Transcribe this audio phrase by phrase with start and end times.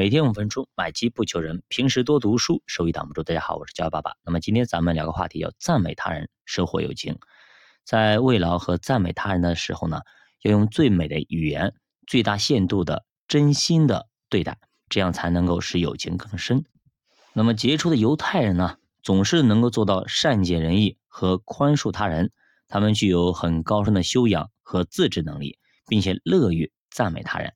[0.00, 3.22] 每天五分钟，买机不求人，平时多读书，收益挡不住。
[3.22, 4.14] 大家好，我是焦爸爸。
[4.24, 7.18] 那么今天咱们聊个话题，叫赞美他人，收获友情。
[7.84, 10.00] 在慰劳和赞美他人的时候呢，
[10.40, 11.74] 要用最美的语言，
[12.06, 14.56] 最大限度的真心的对待，
[14.88, 16.64] 这样才能够使友情更深。
[17.34, 22.32] 那么杰出的犹太人呢，总是能够做到善解人意和宽恕他人，
[22.68, 27.52] 他们具有很高深的修养和自制能力，并且乐于赞美他人。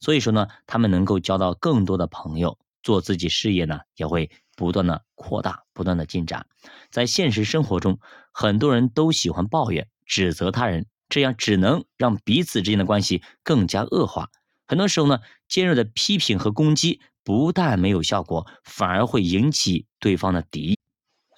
[0.00, 6.46] 所以说呢，他们能够交到更多的朋友，做自己事业呢也会不断的扩大，不断的进展。
[6.90, 7.98] 在现实生活中，
[8.32, 14.30] 很多人都喜欢抱怨、指责他人，这样只能让彼此之间的关系更加恶化。
[14.66, 20.78] 很多时候呢，尖锐的批评和攻击不但没有效果，反而会引起对方的敌意。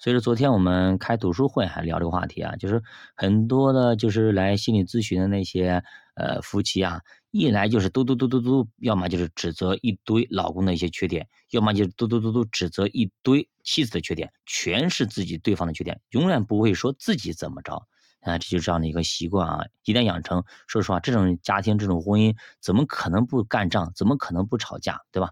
[0.01, 2.81] 所以说，昨天我们开读书会还聊这个话题啊，就是
[3.15, 5.83] 很多的，就是来心理咨询的那些
[6.15, 7.01] 呃夫妻啊。
[7.31, 17.85] 一来就是嘟嘟嘟嘟嘟，要么就是指责一堆老公的一些缺点，要么就是嘟嘟嘟嘟指责一堆妻子的缺点，全是自己对方的缺点，永远不会说自己怎么着
[18.21, 19.59] 啊，这就是这样的一个习惯啊。
[19.85, 23.91] 一旦养成，说实话，这种家庭、这种婚姻，怎么可能不干仗？
[23.95, 24.99] 怎么可能不吵架？
[25.11, 25.29] 对吧？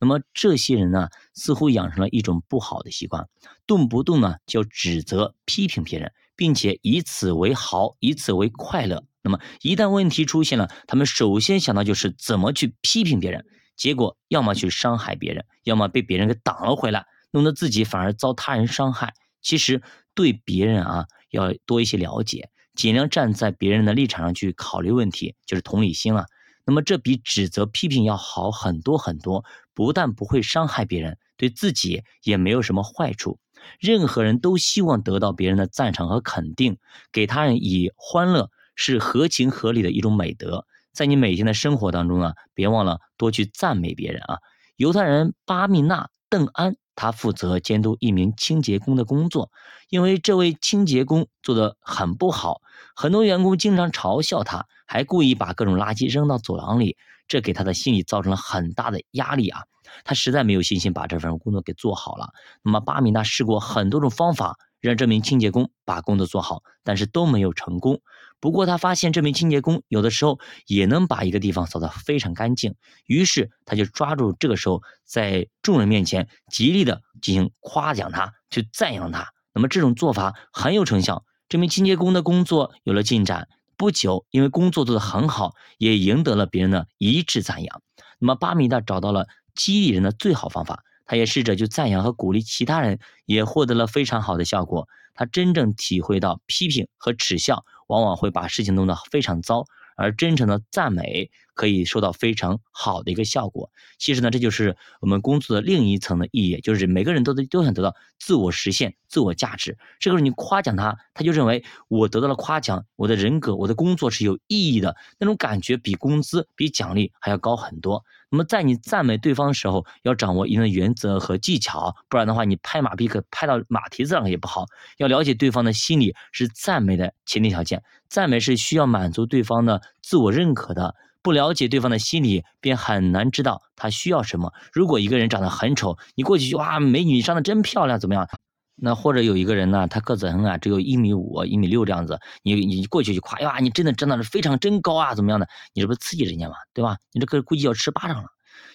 [0.00, 3.28] 那么这些人呢，似乎养成了一种不好的习惯，
[3.68, 9.04] 动不动呢就指责、批评别人，并且以此为豪，以此为快乐。
[9.26, 19.14] 那么一旦问题出现了，他们首先想到就是怎么去批评别人，结果要么去伤害别人，要么被别人给挡了回来，弄得自己反而遭他人伤害。
[19.42, 19.82] 其实
[20.14, 26.26] 对别人啊要多一些了解，尽量站在别人的立场上去考虑问题，就是同理心了。
[26.64, 33.40] 那么这比指责批评要好很多很多，不但不会伤害别人，对自己也没有什么坏处。
[33.80, 36.78] 任何人都希望得到别人的赞赏和肯定，
[37.10, 38.52] 给他人以欢乐。
[38.76, 44.38] 是合情合理的一种美德，在你每天的生活当中呢，别忘了多去赞美别人啊。
[44.76, 49.50] 犹太人巴密纳邓安，他负责监督一名清洁工的工作，
[49.88, 52.60] 因为这位清洁工做得很不好，
[52.94, 59.62] 很多员工经常嘲笑他，还故意把各种垃圾扔到走廊里，这给他的心理造成了很大的压力啊。
[60.04, 62.28] 他实在没有信心把这份工作给做好了。
[62.62, 64.58] 那么巴米纳试过很多种方法。
[64.78, 68.02] 让这名清洁工把工作做好，但是都没有成功。
[68.38, 72.74] 不过他发现这名清洁工有的时候也能把一个地方扫得非常干净，
[73.06, 79.28] 于是他就抓住这个时候，在众人面前极力的进行夸奖他，去赞扬他。
[79.54, 83.48] 那么这种做法很有成效，这名清洁工的工作有了进展。
[83.78, 87.82] 不久，因为工作做得很好，也赢得了别人的一致赞扬。
[88.18, 90.82] 那么巴米达找到了激励人的最好方法。
[91.08, 94.88] 他也试着去赞扬和鼓励其他人，也获得了非常好的效果。
[95.14, 99.64] 他真正体会到批评和耻笑往往会把事情弄得非常糟，
[99.96, 103.72] 而真诚的赞美可以收到非常好的一个效果。
[103.98, 109.76] 其实呢，这就是我们工作的另一层的意义，就是每个人都都都想得到自我实现、自我价值。
[109.98, 118.04] 这个时候你夸奖他，他就认为我得到了夸奖，我的人格、我的工作是有意义的，那种感觉比工资、比奖励还要高很多。
[118.28, 124.66] 那么在你赞美对方的时候，要掌握一定的原则和技巧，不然的话，你拍马屁可拍到马蹄子上也不好。
[124.98, 130.94] 要了解对方的心理是赞美的前提条件，赞美是需要满足对方的自我认可的。
[131.26, 134.52] 不了解对方的心理，便很难知道他需要什么。
[134.72, 138.28] 如果一个人长得很丑，你过去就哇，美女你长得真漂亮，怎么样？
[138.76, 145.48] 那或者有一个人呢，他个子很矮，只有一米五、一米六这样子，你你过去就夸，呀，你真的真的是非常真高啊，怎么样的？
[145.74, 146.54] 你这不是刺激人家吗？
[146.72, 146.96] 对吧？
[147.12, 148.28] 你这个估计要吃巴掌了。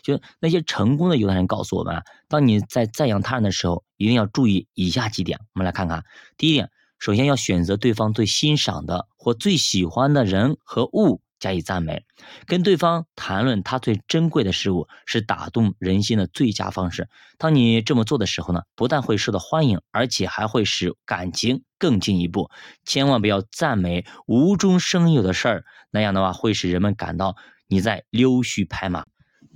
[0.03, 5.39] 就那些成功的犹太人告诉我们，当你在赞扬他人的时候，一定要注意以下几点。
[5.53, 6.03] 我们来看看，
[6.35, 6.69] 第一点，
[6.99, 11.21] 首先要选择对方最欣赏的或最喜欢的人和物。
[11.41, 12.05] 加以赞美，
[12.45, 17.09] 跟对方谈论他最珍贵的事物，是打动人心的最佳方式。
[17.39, 22.49] 当你这么做的时候呢，不但会受到欢迎，而且还会使感情更进一步。
[22.85, 27.35] 千万不要赞美无中生有的事儿，那样的话会使人们感到
[27.67, 29.05] 你在溜须拍马，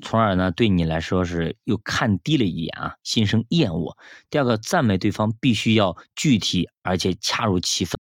[0.02, 3.96] 从而呢对你来说是又看低了一眼啊，心生厌恶。
[4.32, 8.00] 第二个，赞美对方必须要具体而且恰如其分。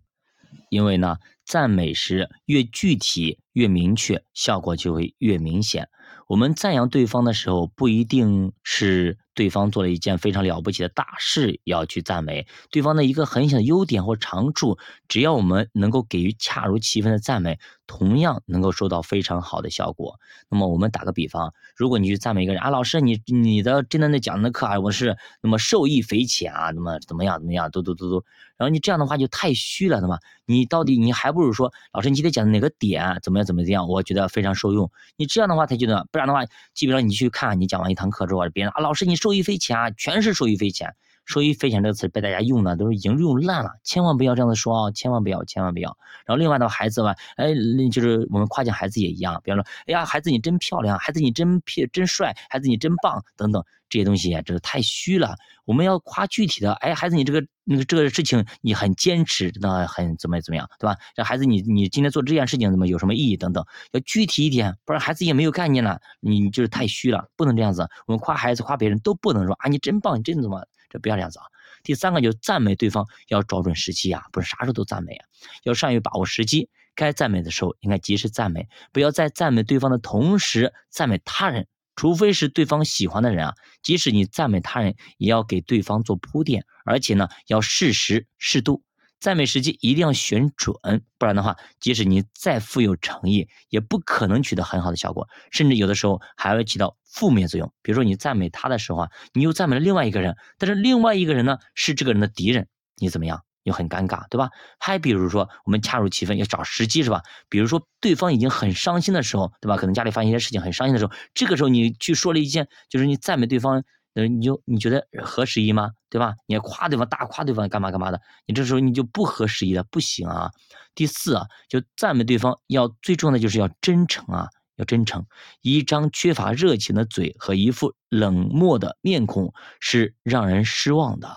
[0.71, 5.89] 因为呢，赞美时越具体越明确，效果就会越明显。
[6.29, 14.79] 我们赞扬对方的时候，不一定是对方做了一件非常了不起的大事，要去赞美对方的一个很小的优点或长处，
[15.09, 20.19] 只要我们能够给予恰如其分的赞美，同样能够收到非常好的效果。
[20.49, 28.25] 那么我们打个比方，如果你去赞美一个人啊，老师你你的真的那讲的课啊，我是那么受益匪浅啊，那么怎么样怎么样，嘟嘟嘟嘟，
[28.57, 30.19] 然后你这样的话就太虚了，对吧？
[30.47, 34.91] 你到底你还不如说，老师你今天讲的哪个点怎么样怎么样，我觉得非常受用。
[35.17, 36.45] 你这样的话才觉得，不然的话，
[36.75, 40.95] 基本上你去看你讲完一堂课之后，别人啊，老师你受益匪浅啊，全是受益匪浅。
[41.25, 45.97] 受益匪浅这个词被大家用的都是已经用烂了，千万不要这样子说啊，千万不要，千万不要。
[46.27, 47.55] 然后另外的话，孩子吧，哎，
[47.93, 55.37] 就是我们夸奖孩子也一样，比方说，哎呀，孩子你真漂亮，孩子你真漂真帅，孩子你真棒等等这些东西，这是太虚了。
[55.65, 60.97] 我们要夸具体的，哎，孩子你这个那个这个事情你很坚持，那很怎么怎么样，对吧？
[61.15, 67.89] 这孩子你你今天做这件事情怎么有什么意义等等，要具体一点，不然孩子也没有概念了，你就是太虚了，不能这样子。
[68.07, 70.67] 我们夸孩子夸别人都不能说啊，你真棒，你真怎么。
[70.99, 71.45] 不要这样子啊！
[71.83, 75.27] 第三个就是赞美对方要找准时机啊，不是啥时候都赞美啊，
[75.65, 83.55] 要善于把握时机，该赞美的时候应该及时赞美，不要在赞美对方的同时赞美他人，除非是对方喜欢的人啊。
[83.83, 88.83] 即使你赞美他人，也要给对方做铺垫，而且呢要适时适度。
[89.25, 90.77] 赞美时机一定要选准，
[91.17, 97.73] 不然的话，即使你再富有诚意，也不可能取得很好的效果，甚至有的时候还会起到负面作用。
[97.81, 103.41] 比如说你赞美他的时候啊，你又赞美了另外一个人，但是另外一个人呢是这个人的敌人，你怎么样？
[103.63, 104.51] 又很尴尬，对吧？
[104.79, 107.23] 还比如说我们恰如其分，要找时机，是吧？
[107.49, 109.79] 比如说对方已经很伤心的时候，对吧？
[109.79, 113.83] 可能家里发生一些事情很伤心的时候，这个时候你去说了一件，就是你赞美对方。
[114.15, 115.91] 那，你就你觉得合时宜吗？
[116.09, 116.35] 对吧？
[116.47, 118.21] 你要夸对方，大夸对方，干嘛干嘛的？
[118.47, 120.51] 你这时候你就不合时宜了，不行啊。
[120.95, 125.27] 第四啊，就赞美对方，要最重要的就是要真诚啊，要真诚。
[125.61, 131.35] 一张缺乏热情的嘴和一副冷漠的面孔是让人失望的啊。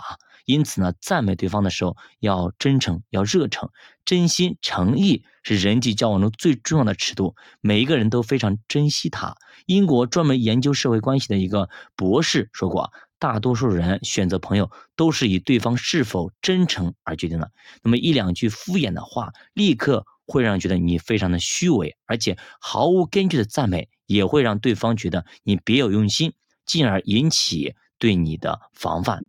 [0.48, 3.70] 因此呢，赞美对方的时候要真诚，要热诚，
[4.06, 7.36] 真心诚意是人际交往中最重要的尺度。
[7.60, 9.36] 每一个人都非常珍惜它。
[9.66, 17.52] 英国专门研究社会关系的一个博士说过，大多数人选择朋友都是以对方是否真诚而决定的。
[17.84, 26.32] 那么一两句敷衍的话，立刻会让觉得你非常的虚伪，而且毫无根据的赞美也会让对方觉得你别有用心，
[26.66, 29.26] 进而引起对你的防范。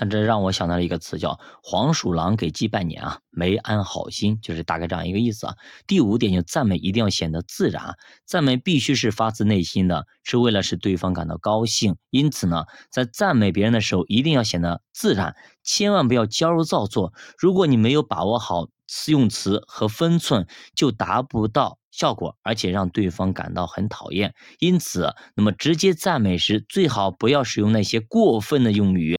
[0.00, 5.54] 那这让我想到了一个词，叫黄鼠狼给鸡拜年啊，没安好心，就是大概这样一个意思啊。
[5.88, 11.96] 第五点就赞美一定要显得自然，赞美必须是发自内心的，是为了使对方感到高兴。
[12.10, 15.34] 因此呢，在赞美别人的时候，一定要显得自然，
[15.64, 17.12] 千万不要矫揉造作。
[17.36, 20.46] 如果你没有把握好词用词和分寸，
[20.76, 24.32] 就达不到效果，而且让对方感到很讨厌。
[24.60, 29.17] 因此，那么直接赞美时，最好不要使用那些过分的用语。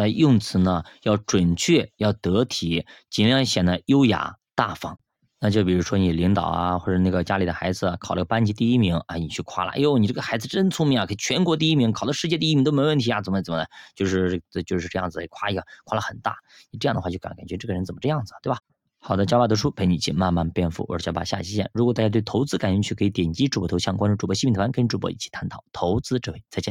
[0.00, 4.98] 那用词呢要准确，要得体，尽量显得优雅大方。
[5.38, 16.36] 那就比如说你领导啊，或者那个家里的孩子考了班级第一名啊，你去夸了，哎呦，你这个孩子真聪明啊，给全国第一名，考到世界第一名都没问题啊，怎么怎么的，就是就是这样子夸一个，夸了很大。
[16.70, 18.58] 你这样的话就感感觉这个人怎么这样子，对吧？
[19.00, 21.70] 好的，教爸读书陪你一起慢慢变富，我是教爸，下期见。
[21.74, 26.42] 如果大家对投资感兴趣，可以点击主播头像关注主播新品团，跟主播一起探讨投资智慧。
[26.50, 26.68] 再见。